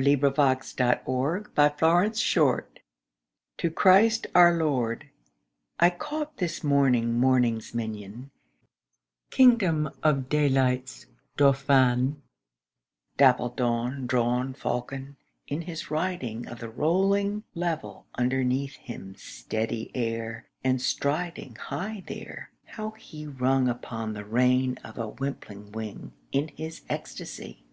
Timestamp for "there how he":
22.06-23.26